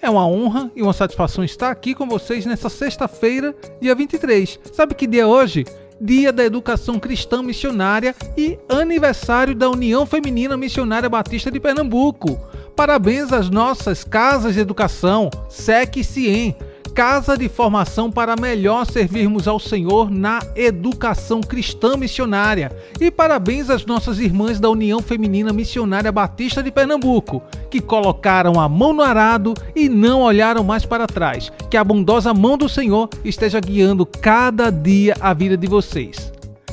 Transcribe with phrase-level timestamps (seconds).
[0.00, 4.58] é uma honra e uma satisfação estar aqui com vocês nessa sexta-feira, dia 23.
[4.72, 5.64] Sabe que dia é hoje?
[6.00, 12.38] Dia da Educação Cristã Missionária e aniversário da União Feminina Missionária Batista de Pernambuco.
[12.76, 16.56] Parabéns às nossas casas de educação, SEC e CIEM,
[16.98, 22.76] casa de formação para melhor servirmos ao Senhor na educação cristã missionária.
[23.00, 28.68] E parabéns às nossas irmãs da União Feminina Missionária Batista de Pernambuco, que colocaram a
[28.68, 31.52] mão no arado e não olharam mais para trás.
[31.70, 36.32] Que a bondosa mão do Senhor esteja guiando cada dia a vida de vocês.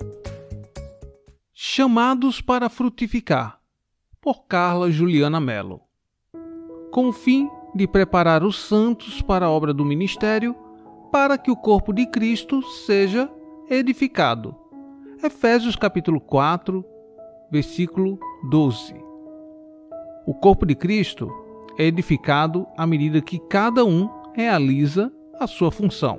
[1.53, 3.61] Chamados para Frutificar,
[4.19, 5.83] por Carla Juliana Mello.
[6.91, 10.56] Com o fim de preparar os santos para a obra do ministério,
[11.12, 13.31] para que o corpo de Cristo seja
[13.69, 14.56] edificado.
[15.22, 16.83] Efésios capítulo 4,
[17.53, 19.07] versículo 12.
[20.28, 21.32] O corpo de Cristo
[21.78, 25.10] é edificado à medida que cada um realiza
[25.41, 26.19] a sua função.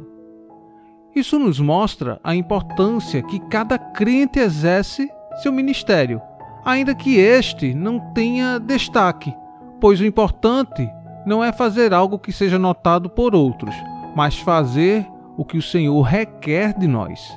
[1.15, 5.07] Isso nos mostra a importância que cada crente exerce
[5.43, 6.19] seu ministério,
[6.65, 9.31] ainda que este não tenha destaque,
[9.79, 10.89] pois o importante
[11.23, 13.75] não é fazer algo que seja notado por outros,
[14.15, 15.05] mas fazer
[15.37, 17.31] o que o Senhor requer de nós.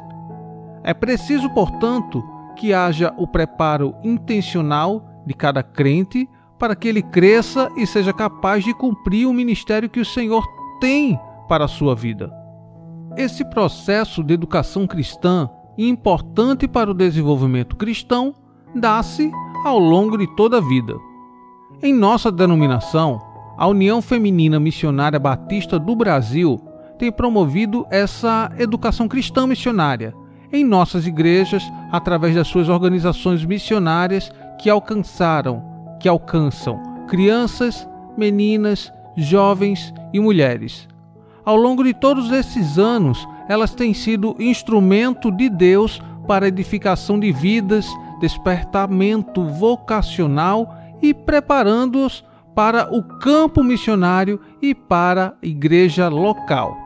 [0.83, 2.25] É preciso, portanto,
[2.57, 6.27] que haja o preparo intencional de cada crente
[6.63, 10.47] para que ele cresça e seja capaz de cumprir o ministério que o Senhor
[10.81, 11.19] tem
[11.49, 12.33] para a sua vida.
[13.17, 18.33] Esse processo de educação cristã, importante para o desenvolvimento cristão,
[18.73, 19.29] dá-se
[19.65, 20.95] ao longo de toda a vida.
[21.83, 23.21] Em nossa denominação,
[23.59, 26.61] a União Feminina Missionária Batista do Brasil
[26.97, 30.15] tem promovido essa educação cristã missionária
[30.53, 34.31] em nossas igrejas através das suas organizações missionárias
[34.61, 35.72] que alcançaram
[36.03, 40.89] que alcançam crianças, meninas, jovens e mulheres.
[41.45, 47.33] Ao longo de todos esses anos, elas têm sido instrumento de Deus para edificação de
[47.33, 47.87] vidas,
[48.21, 52.25] despertamento vocacional e preparando-os
[52.55, 56.77] para o campo missionário e para a igreja local.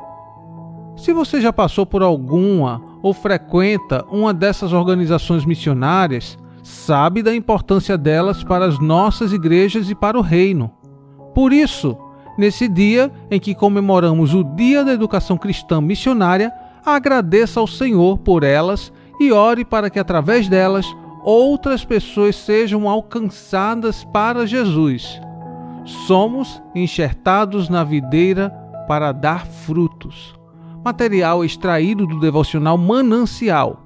[0.96, 7.96] Se você já passou por alguma ou frequenta uma dessas organizações missionárias, sabe da importância
[7.96, 10.70] delas para as nossas igrejas e para o reino.
[11.32, 11.96] Por isso,
[12.36, 16.52] nesse dia em que comemoramos o Dia da Educação Cristã Missionária,
[16.84, 20.84] agradeça ao Senhor por elas e ore para que através delas
[21.22, 25.20] outras pessoas sejam alcançadas para Jesus.
[25.84, 28.50] Somos enxertados na videira
[28.88, 30.34] para dar frutos.
[30.84, 33.85] Material extraído do devocional Manancial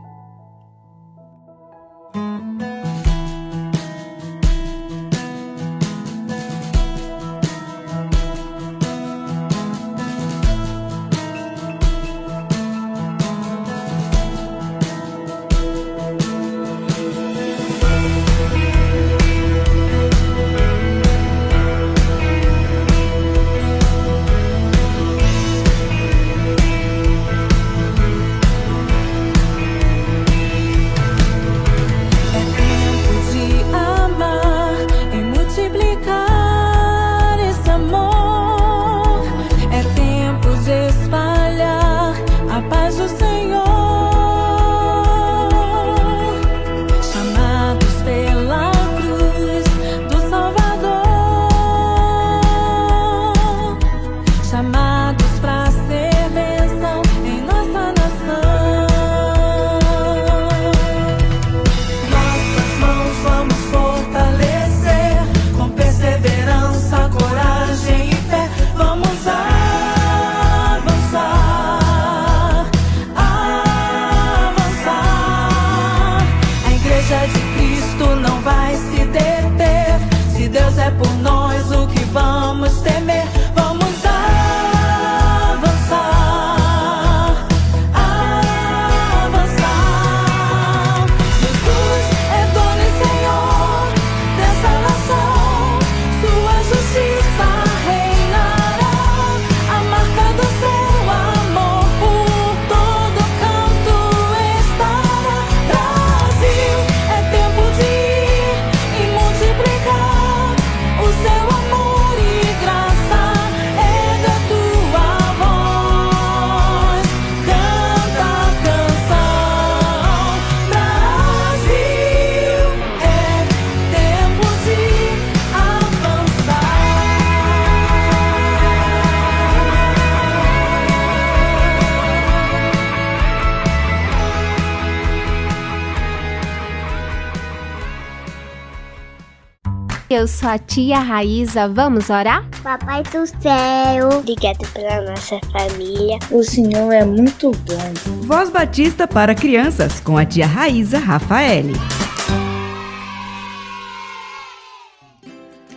[140.73, 142.45] Tia Raíza, vamos orar?
[142.63, 146.17] Papai do céu, obrigado pela nossa família.
[146.31, 148.25] O Senhor é muito bom.
[148.25, 151.73] Voz Batista para crianças com a tia Raíza Rafaele.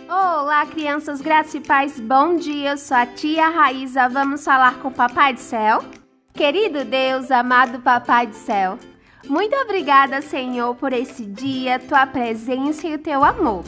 [0.07, 2.71] Olá, crianças, graças e paz, bom dia.
[2.71, 5.83] Eu sou a tia Raíza, vamos falar com o Papai do Céu?
[6.33, 8.79] Querido Deus, amado Papai do Céu,
[9.27, 13.63] muito obrigada, Senhor, por esse dia, tua presença e o teu amor.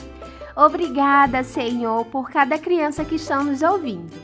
[0.57, 4.17] Obrigada, Senhor, por cada criança que estão nos ouvindo.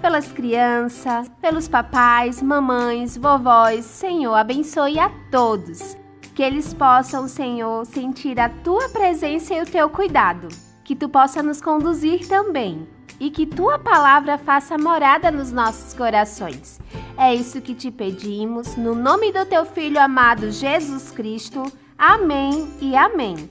[0.00, 5.94] Pelas crianças, pelos papais, mamães, vovós, Senhor, abençoe a todos.
[6.34, 10.48] Que eles possam, Senhor, sentir a tua presença e o teu cuidado.
[10.82, 12.88] Que tu possa nos conduzir também
[13.20, 16.80] e que tua palavra faça morada nos nossos corações.
[17.14, 21.62] É isso que te pedimos, no nome do teu filho amado Jesus Cristo.
[21.98, 23.50] Amém e amém.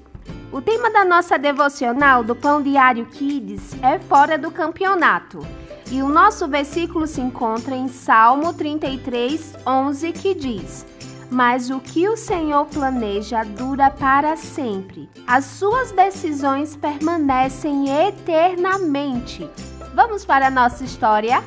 [0.50, 5.46] O tema da nossa devocional do Pão Diário Kids é Fora do Campeonato.
[5.92, 10.86] E o nosso versículo se encontra em Salmo 33, 11, que diz:
[11.30, 15.10] Mas o que o Senhor planeja dura para sempre.
[15.28, 19.50] As suas decisões permanecem eternamente.
[19.94, 21.44] Vamos para a nossa história?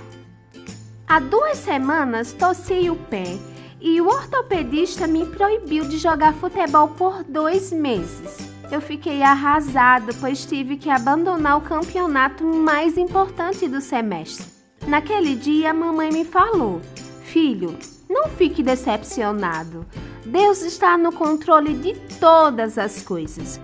[1.08, 3.38] Há duas semanas torci o pé
[3.80, 10.44] e o ortopedista me proibiu de jogar futebol por dois meses eu fiquei arrasado, pois
[10.44, 14.46] tive que abandonar o campeonato mais importante do semestre.
[14.86, 16.80] Naquele dia, a mamãe me falou:
[17.22, 17.76] Filho,
[18.08, 19.86] não fique decepcionado.
[20.24, 23.60] Deus está no controle de todas as coisas.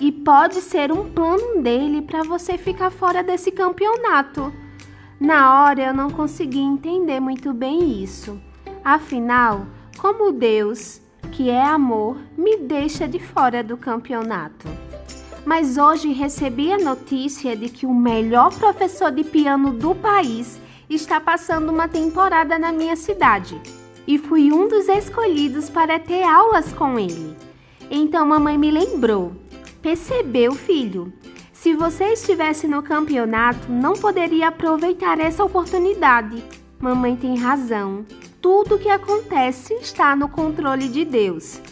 [0.00, 4.52] E pode ser um plano dele para você ficar fora desse campeonato.
[5.18, 8.38] Na hora eu não consegui entender muito bem isso.
[8.84, 9.66] Afinal,
[9.98, 14.66] como Deus que é amor, me deixa de fora do campeonato.
[15.44, 21.20] Mas hoje recebi a notícia de que o melhor professor de piano do país está
[21.20, 23.60] passando uma temporada na minha cidade
[24.06, 27.36] e fui um dos escolhidos para ter aulas com ele.
[27.90, 29.32] Então mamãe me lembrou:
[29.82, 31.12] percebeu, filho?
[31.52, 36.44] Se você estivesse no campeonato, não poderia aproveitar essa oportunidade.
[36.78, 38.04] Mamãe tem razão
[38.44, 41.62] tudo que acontece está no controle de Deus.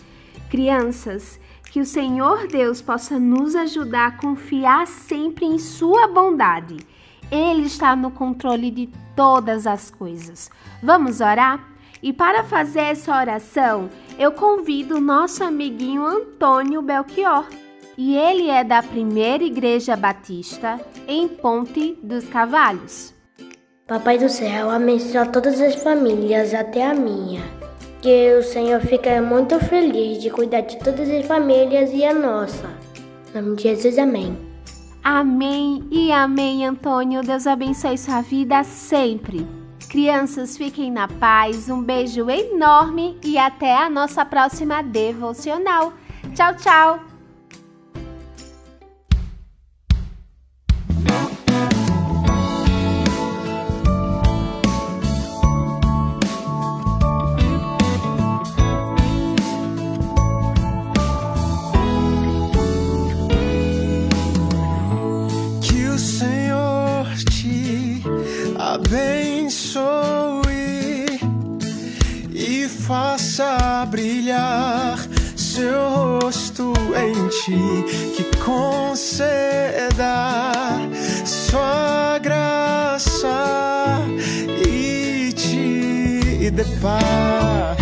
[0.48, 1.38] Crianças,
[1.70, 6.78] que o Senhor Deus possa nos ajudar a confiar sempre em Sua bondade.
[7.30, 10.50] Ele está no controle de todas as coisas.
[10.82, 11.62] Vamos orar?
[12.02, 17.44] E para fazer essa oração, eu convido o nosso amiguinho Antônio Belchior.
[17.98, 23.11] E ele é da Primeira Igreja Batista em Ponte dos Cavalhos.
[23.92, 27.42] Papai do céu, abençoa todas as famílias, até a minha.
[28.00, 32.70] Que o Senhor fique muito feliz de cuidar de todas as famílias e a nossa.
[33.34, 34.34] Em nome de Jesus, amém.
[35.04, 37.20] Amém e amém, Antônio.
[37.20, 39.46] Deus abençoe sua vida sempre.
[39.90, 41.68] Crianças, fiquem na paz.
[41.68, 45.92] Um beijo enorme e até a nossa próxima devocional.
[46.34, 47.11] Tchau, tchau.
[77.44, 77.84] Ti,
[78.14, 78.92] que conceda
[81.24, 83.98] sua graça
[84.64, 87.81] e te dê paz.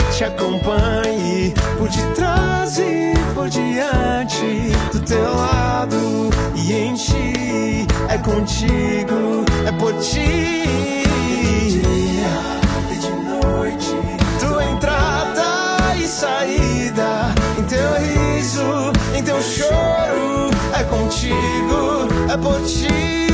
[0.11, 7.87] te acompanhe por detrás e por diante, do teu lado e em ti.
[8.09, 10.63] É contigo, é por ti.
[12.89, 13.95] E de noite,
[14.39, 23.30] tua entrada e saída, em teu riso, em teu choro, é contigo, é por ti.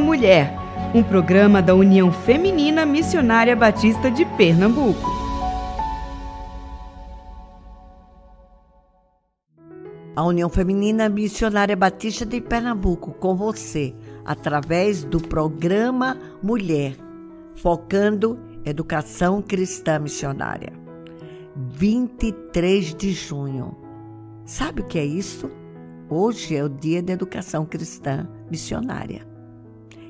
[0.00, 0.52] Mulher,
[0.94, 5.08] um programa da União Feminina Missionária Batista de Pernambuco.
[10.16, 16.96] A União Feminina Missionária Batista de Pernambuco com você, através do programa Mulher,
[17.56, 20.72] focando educação cristã missionária.
[21.56, 23.76] 23 de junho.
[24.44, 25.50] Sabe o que é isso?
[26.08, 29.29] Hoje é o dia da educação cristã missionária.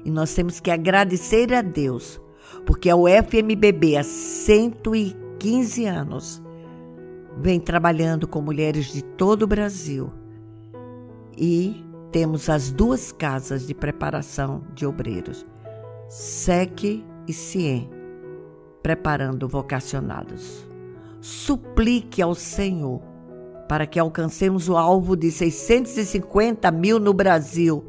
[0.05, 2.21] E nós temos que agradecer a Deus,
[2.65, 6.43] porque a UFMBB há 115 anos
[7.39, 10.13] vem trabalhando com mulheres de todo o Brasil.
[11.37, 15.47] E temos as duas casas de preparação de obreiros,
[16.09, 17.89] SEC e CIEM,
[18.83, 20.67] preparando vocacionados.
[21.21, 23.01] Suplique ao Senhor
[23.69, 27.85] para que alcancemos o alvo de 650 mil no Brasil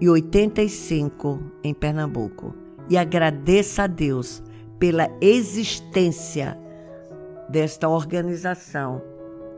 [0.00, 2.54] e 85 em Pernambuco.
[2.88, 4.42] E agradeça a Deus
[4.78, 6.58] pela existência
[7.48, 9.02] desta organização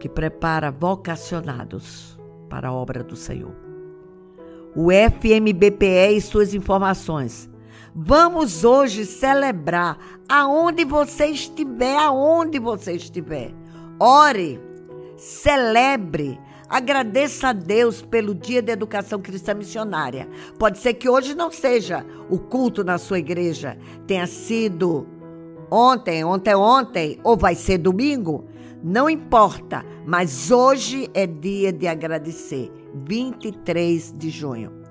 [0.01, 2.19] que prepara vocacionados
[2.51, 3.55] para a obra do Senhor.
[4.75, 7.49] O FMBPE e suas informações.
[7.95, 13.55] Vamos hoje celebrar aonde você estiver, aonde você estiver.
[14.01, 14.59] Ore,
[15.17, 16.41] celebre,
[16.73, 20.27] agradeça a Deus pelo Dia da Educação Cristã Missionária.
[20.59, 23.77] Pode ser que hoje não seja o culto na sua igreja,
[24.07, 25.07] tenha sido
[25.71, 28.47] ontem, ontem, ontem, ou vai ser domingo,
[28.83, 34.82] não importa, mas hoje é dia de agradecer, 23 de junho.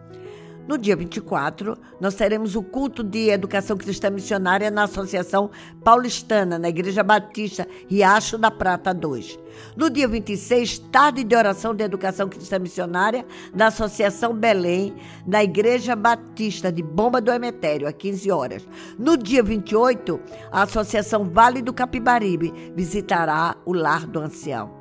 [0.68, 5.50] No dia 24, nós teremos o culto de educação cristã missionária na Associação
[5.84, 9.40] Paulistana, na Igreja Batista Riacho da Prata 2.
[9.76, 14.94] No dia 26, tarde de oração de educação cristã missionária na Associação Belém,
[15.26, 18.68] na Igreja Batista de Bomba do Emetério, às 15 horas.
[19.00, 20.20] No dia 28,
[20.52, 24.72] a Associação Vale do Capibaribe visitará o Lar do Ancião.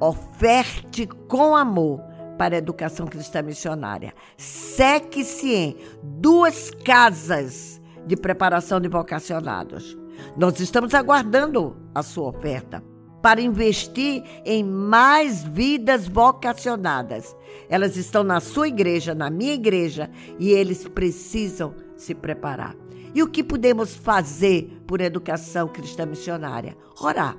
[0.00, 4.14] Oferte com amor para a educação cristã missionária.
[4.36, 9.96] SEC-CIEM, duas casas de preparação de vocacionados.
[10.36, 12.82] Nós estamos aguardando a sua oferta
[13.22, 17.36] para investir em mais vidas vocacionadas.
[17.68, 22.76] Elas estão na sua igreja, na minha igreja, e eles precisam se preparar.
[23.14, 26.76] E o que podemos fazer por educação cristã missionária?
[27.00, 27.36] Orar,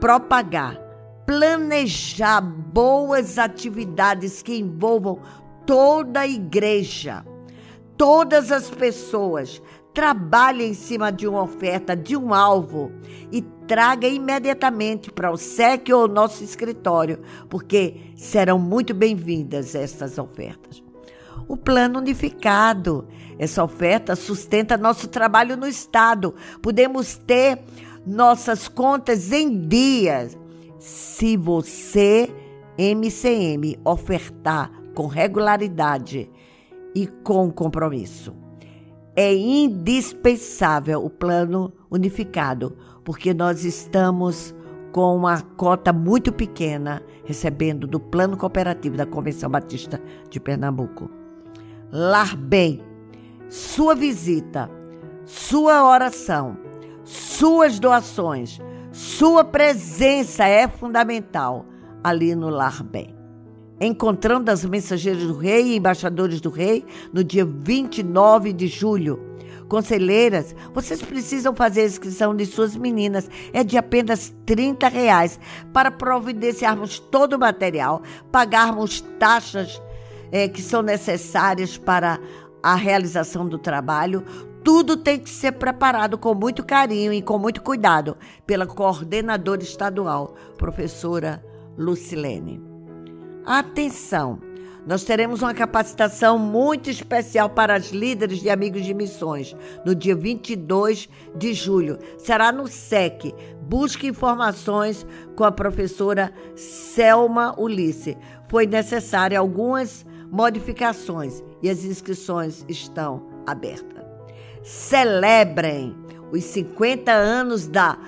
[0.00, 0.78] propagar,
[1.26, 5.20] planejar boas atividades que envolvam
[5.66, 7.24] toda a igreja,
[7.96, 9.62] todas as pessoas.
[9.92, 12.90] Trabalhe em cima de uma oferta, de um alvo
[13.30, 20.82] e traga imediatamente para o SEC ou nosso escritório, porque serão muito bem-vindas estas ofertas.
[21.46, 23.06] O plano unificado.
[23.36, 26.34] Essa oferta sustenta nosso trabalho no Estado.
[26.62, 27.60] Podemos ter
[28.06, 30.36] nossas contas em dias
[30.84, 32.28] se você,
[32.76, 36.30] MCM, ofertar com regularidade
[36.94, 38.36] e com compromisso.
[39.16, 44.54] É indispensável o plano unificado, porque nós estamos
[44.92, 49.98] com uma cota muito pequena recebendo do plano cooperativo da Convenção Batista
[50.28, 51.08] de Pernambuco.
[51.90, 52.82] Lar Bem,
[53.48, 54.70] sua visita,
[55.24, 56.58] sua oração,
[57.04, 58.60] suas doações,
[58.94, 61.66] sua presença é fundamental
[62.04, 63.12] ali no Lar Bem.
[63.80, 69.20] Encontrando as mensageiras do rei e embaixadores do rei no dia 29 de julho.
[69.68, 73.28] Conselheiras, vocês precisam fazer a inscrição de suas meninas.
[73.52, 75.40] É de apenas 30 reais
[75.72, 79.82] para providenciarmos todo o material, pagarmos taxas
[80.30, 82.20] é, que são necessárias para
[82.62, 84.24] a realização do trabalho,
[84.64, 90.34] tudo tem que ser preparado com muito carinho e com muito cuidado pela coordenadora estadual,
[90.56, 91.44] professora
[91.76, 92.62] Lucilene.
[93.44, 94.40] Atenção!
[94.86, 100.14] Nós teremos uma capacitação muito especial para as líderes de amigos de missões no dia
[100.14, 101.98] 22 de julho.
[102.18, 103.34] Será no SEC.
[103.62, 108.16] Busque informações com a professora Selma Ulisse.
[108.48, 113.93] Foi necessária algumas modificações e as inscrições estão abertas.
[114.64, 115.94] Celebrem
[116.32, 117.98] os 50 anos da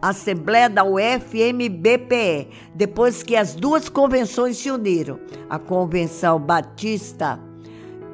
[0.00, 7.40] Assembleia da UFMBPE, depois que as duas convenções se uniram, a Convenção Batista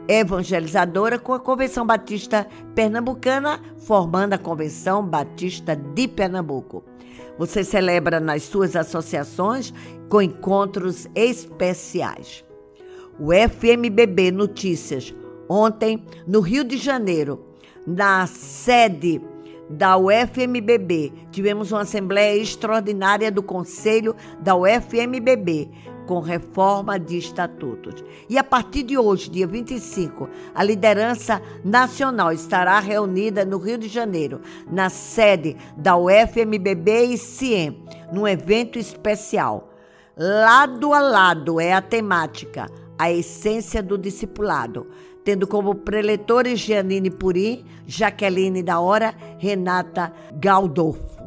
[0.07, 6.85] Evangelizadora com a Convenção Batista Pernambucana, formando a Convenção Batista de Pernambuco.
[7.37, 9.75] Você celebra nas suas associações
[10.09, 12.45] com encontros especiais
[13.19, 15.13] o FMBB Notícias,
[15.49, 17.48] ontem no Rio de Janeiro,
[17.87, 19.21] na sede
[19.69, 25.71] da UFMBB, tivemos uma assembleia extraordinária do Conselho da UFMBB,
[26.07, 28.03] com reforma de estatutos.
[28.31, 33.89] E a partir de hoje, dia 25, a liderança nacional estará reunida no Rio de
[33.89, 39.75] Janeiro, na sede da UFMBB e CIEM, num evento especial.
[40.17, 42.67] Lado a lado é a temática
[42.99, 44.89] a essência do discipulado,
[45.29, 50.11] tendo como preletores Giannine Purim, Jaqueline da Hora, Renata
[50.41, 51.23] Galdolfo.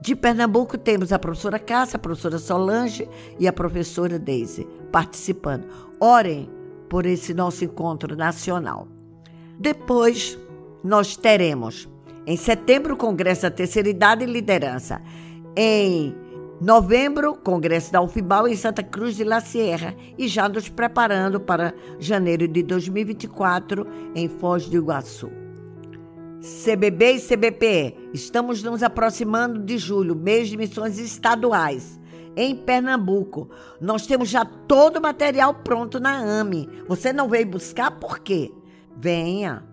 [0.00, 3.06] De Pernambuco temos a professora Cássia, a professora Solange
[3.38, 5.66] e a professora Deise participando.
[6.00, 6.48] Orem
[6.88, 8.88] por esse nosso encontro nacional.
[9.58, 10.38] Depois,
[10.82, 11.86] nós teremos
[12.26, 15.02] em setembro o Congresso da Terceira Idade e Liderança.
[15.54, 16.16] Em
[16.60, 21.74] Novembro, Congresso da UFBAL em Santa Cruz de La Sierra e já nos preparando para
[21.98, 25.30] janeiro de 2024 em Foz do Iguaçu.
[26.64, 32.00] CBB e CBPE, estamos nos aproximando de julho, mês de missões estaduais.
[32.36, 36.68] Em Pernambuco, nós temos já todo o material pronto na AME.
[36.88, 38.50] Você não veio buscar por quê?
[38.96, 39.64] Venha,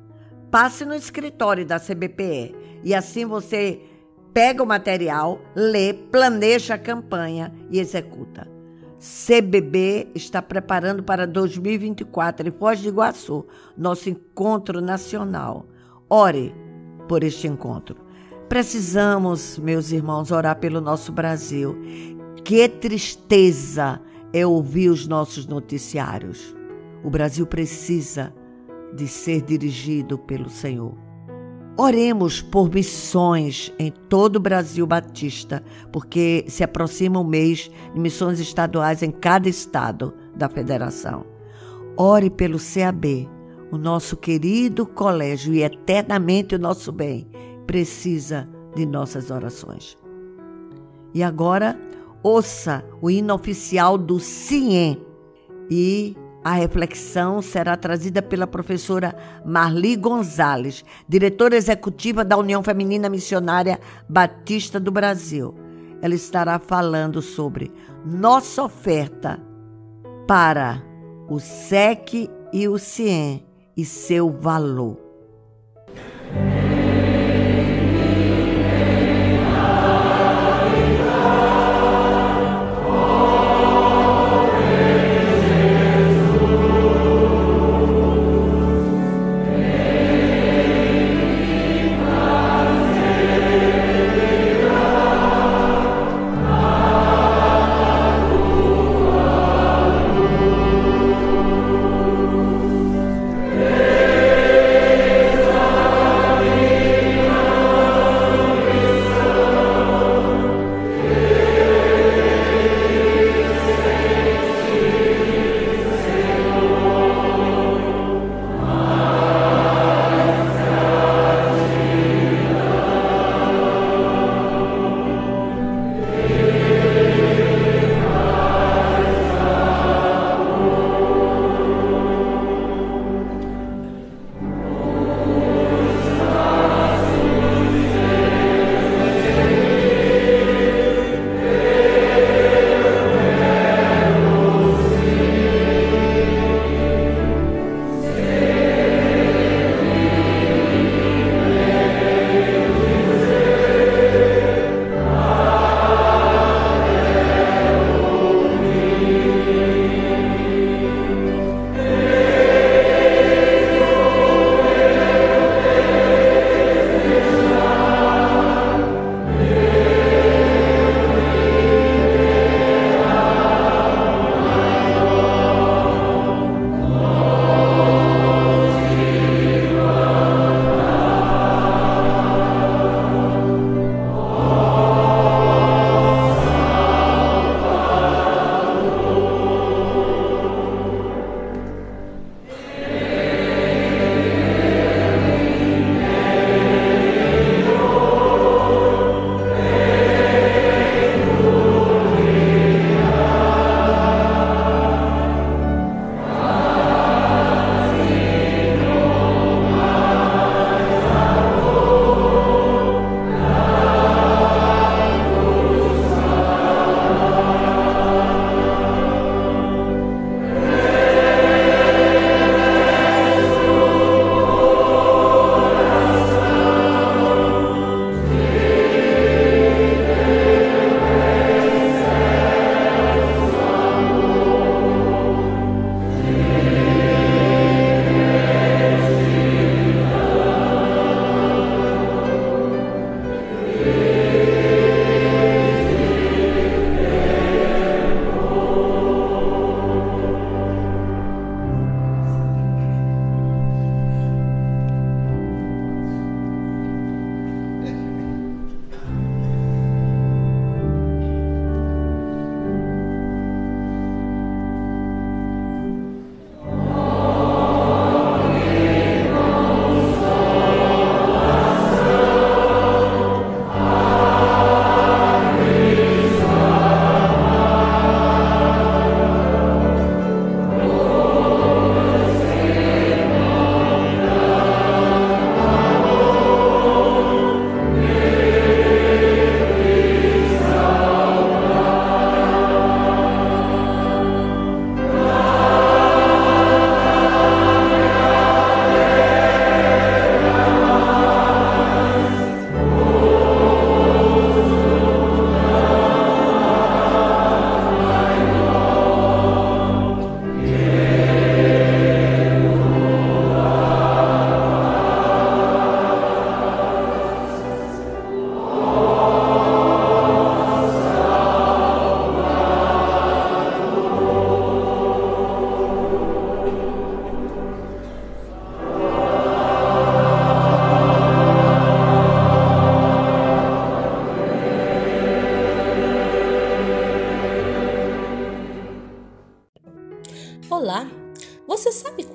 [0.52, 3.82] passe no escritório da CBPE e assim você
[4.34, 8.48] pega o material, lê, planeja a campanha e executa.
[9.00, 13.46] CBB está preparando para 2024 em Foz do Iguaçu,
[13.78, 15.66] nosso encontro nacional.
[16.10, 16.54] Ore
[17.08, 17.96] por este encontro.
[18.50, 21.78] Precisamos, meus irmãos, orar pelo nosso Brasil.
[22.44, 24.02] Que tristeza
[24.34, 26.56] é ouvir os nossos noticiários.
[27.04, 28.34] O Brasil precisa
[28.94, 31.09] de ser dirigido pelo Senhor.
[31.82, 35.64] Oremos por missões em todo o Brasil Batista,
[35.94, 41.26] porque se aproxima o mês de missões estaduais em cada estado da federação.
[41.96, 43.30] Ore pelo CAB,
[43.72, 47.26] o nosso querido colégio e eternamente o nosso bem,
[47.66, 49.98] precisa de nossas orações.
[51.14, 51.80] E agora,
[52.22, 55.02] ouça o hino oficial do CIEM
[55.72, 56.14] e
[56.44, 64.80] a reflexão será trazida pela professora Marli Gonzalez, diretora executiva da União Feminina Missionária Batista
[64.80, 65.54] do Brasil.
[66.02, 67.72] Ela estará falando sobre
[68.06, 69.40] nossa oferta
[70.26, 70.82] para
[71.28, 74.98] o SEC e o CIEM e seu valor.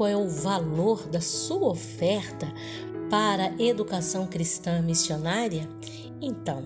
[0.04, 2.52] Qual é o valor da sua oferta
[3.08, 5.66] para a educação cristã missionária?
[6.20, 6.62] Então,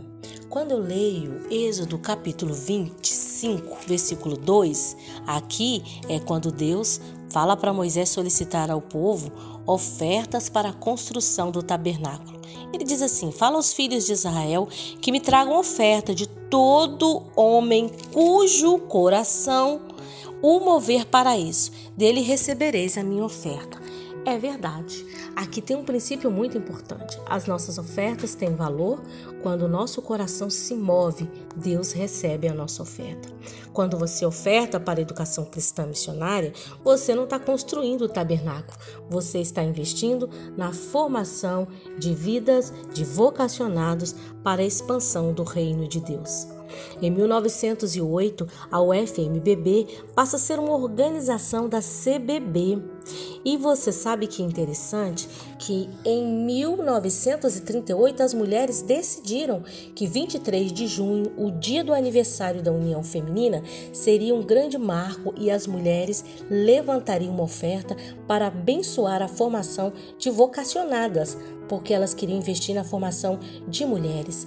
[0.48, 8.08] quando eu leio Êxodo capítulo 25, versículo 2, aqui é quando Deus fala para Moisés
[8.08, 9.30] solicitar ao povo
[9.64, 12.40] ofertas para a construção do tabernáculo.
[12.72, 14.66] Ele diz assim: Fala aos filhos de Israel
[15.00, 19.82] que me tragam oferta de todo homem cujo coração
[20.42, 21.70] o mover para isso.
[21.96, 23.78] Dele recebereis a minha oferta.
[24.24, 25.06] É verdade.
[25.34, 27.18] Aqui tem um princípio muito importante.
[27.24, 29.00] As nossas ofertas têm valor
[29.42, 33.28] quando o nosso coração se move, Deus recebe a nossa oferta.
[33.72, 36.52] Quando você oferta para a educação cristã missionária,
[36.84, 38.76] você não está construindo o tabernáculo,
[39.08, 41.66] você está investindo na formação
[41.98, 46.57] de vidas de vocacionados para a expansão do reino de Deus.
[47.00, 52.78] Em 1908, a UFMBB passa a ser uma organização da CBB.
[53.44, 55.28] E você sabe que é interessante
[55.58, 59.62] que em 1938 as mulheres decidiram
[59.94, 65.32] que 23 de junho, o dia do aniversário da União Feminina, seria um grande marco
[65.36, 72.38] e as mulheres levantariam uma oferta para abençoar a formação de vocacionadas, porque elas queriam
[72.38, 74.46] investir na formação de mulheres.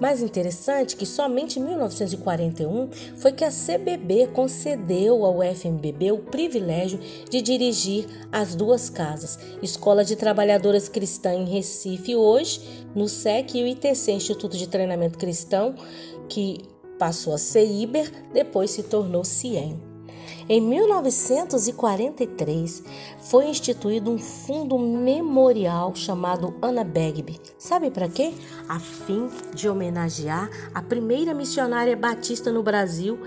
[0.00, 6.98] Mais interessante que somente em 1941 foi que a CBB concedeu ao FMBB o privilégio
[7.30, 12.60] de dirigir as duas casas, Escola de Trabalhadoras Cristã em Recife hoje,
[12.94, 15.74] no SEC e o ITC, Instituto de Treinamento Cristão,
[16.28, 16.58] que
[16.98, 19.85] passou a ser IBER, depois se tornou CIEM.
[20.48, 22.84] Em 1943,
[23.18, 27.40] foi instituído um fundo memorial chamado Anna Bagby.
[27.58, 28.32] Sabe para quê?
[28.68, 33.18] A fim de homenagear a primeira missionária batista no Brasil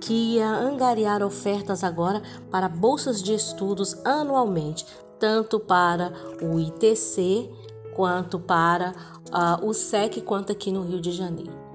[0.00, 4.86] que ia angariar ofertas agora para bolsas de estudos anualmente,
[5.18, 7.50] tanto para o ITC
[7.96, 8.94] quanto para
[9.32, 11.66] uh, o SEC, quanto aqui no Rio de Janeiro.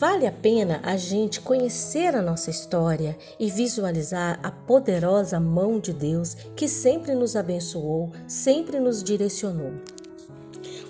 [0.00, 5.92] Vale a pena a gente conhecer a nossa história e visualizar a poderosa mão de
[5.92, 9.72] Deus que sempre nos abençoou, sempre nos direcionou.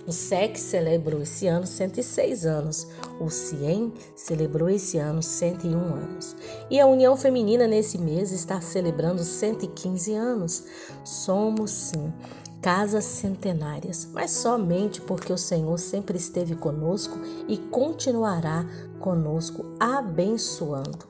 [0.06, 2.86] O SEC celebrou esse ano 106 anos,
[3.20, 6.36] o CIEM celebrou esse ano 101 anos.
[6.70, 10.62] E a União Feminina nesse mês está celebrando 115 anos.
[11.04, 12.12] Somos sim
[12.60, 17.18] casas centenárias, mas somente porque o Senhor sempre esteve conosco
[17.48, 18.64] e continuará
[18.98, 21.08] conosco, abençoando.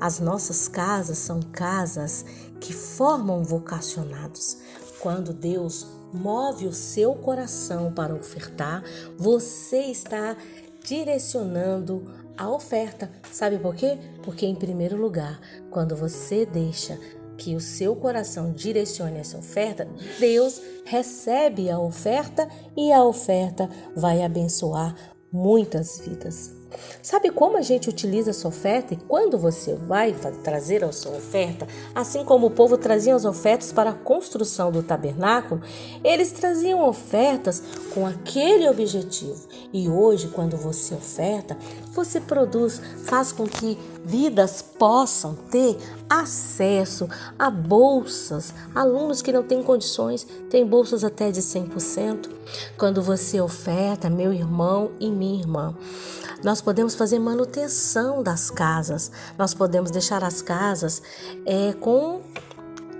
[0.00, 2.24] As nossas casas são casas
[2.60, 4.58] que formam vocacionados.
[5.00, 8.82] Quando Deus move o seu coração para ofertar,
[9.16, 10.36] você está
[10.84, 13.10] direcionando a oferta.
[13.30, 13.98] Sabe por quê?
[14.22, 16.98] Porque, em primeiro lugar, quando você deixa
[17.36, 24.22] que o seu coração direcione essa oferta, Deus recebe a oferta e a oferta vai
[24.22, 24.94] abençoar
[25.32, 26.62] muitas vidas.
[27.02, 31.66] Sabe como a gente utiliza essa oferta e quando você vai trazer a sua oferta?
[31.94, 35.60] Assim como o povo trazia as ofertas para a construção do tabernáculo,
[36.02, 39.48] eles traziam ofertas com aquele objetivo.
[39.72, 41.56] E hoje, quando você oferta,
[41.94, 45.78] você produz, faz com que vidas possam ter
[46.08, 48.52] acesso a bolsas.
[48.74, 52.30] Alunos que não têm condições têm bolsas até de 100%.
[52.76, 55.74] Quando você oferta, meu irmão e minha irmã,
[56.42, 61.00] nós podemos fazer manutenção das casas, nós podemos deixar as casas
[61.46, 62.20] é, com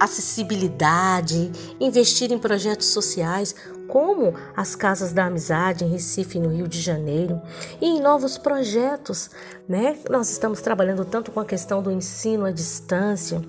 [0.03, 3.55] acessibilidade, investir em projetos sociais,
[3.93, 7.43] como as Casas da Amizade em Recife, no Rio de Janeiro,
[7.79, 9.29] e em novos projetos,
[9.69, 9.99] né?
[10.09, 13.43] Nós estamos trabalhando tanto com a questão do ensino à distância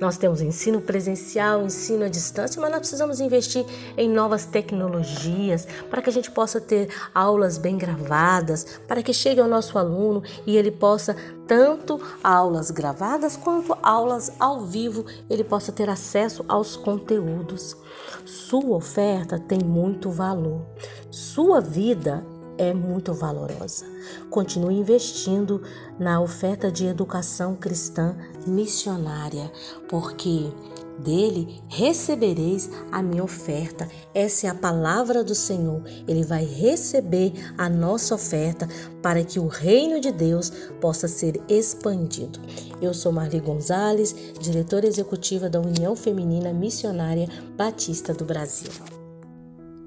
[0.00, 3.64] nós temos ensino presencial, ensino à distância, mas nós precisamos investir
[3.96, 9.40] em novas tecnologias para que a gente possa ter aulas bem gravadas, para que chegue
[9.40, 15.70] ao nosso aluno e ele possa tanto aulas gravadas quanto aulas ao vivo, ele possa
[15.70, 17.76] ter acesso aos conteúdos.
[18.24, 20.62] Sua oferta tem muito valor.
[21.10, 22.26] Sua vida
[22.58, 23.84] é muito valorosa.
[24.30, 25.62] Continue investindo
[25.98, 28.16] na oferta de educação cristã
[28.46, 29.50] missionária,
[29.88, 30.52] porque
[30.98, 33.88] dele recebereis a minha oferta.
[34.14, 35.82] Essa é a palavra do Senhor.
[36.06, 38.68] Ele vai receber a nossa oferta
[39.02, 42.40] para que o reino de Deus possa ser expandido.
[42.80, 48.70] Eu sou Marli Gonzalez, diretora executiva da União Feminina Missionária Batista do Brasil.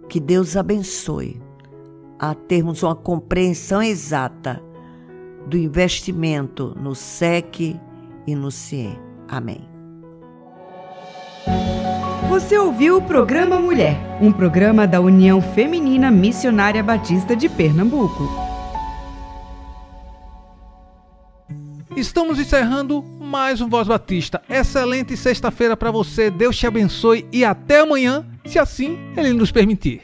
[0.07, 1.48] Que Deus abençoe
[2.19, 4.61] a termos uma compreensão exata
[5.47, 7.79] do investimento no SEC
[8.27, 8.99] e no CIE.
[9.27, 9.67] Amém.
[12.29, 18.49] Você ouviu o programa Mulher, um programa da União Feminina Missionária Batista de Pernambuco.
[21.95, 24.41] Estamos encerrando mais um Voz Batista.
[24.49, 26.29] Excelente sexta-feira para você.
[26.29, 30.03] Deus te abençoe e até amanhã, se assim Ele nos permitir.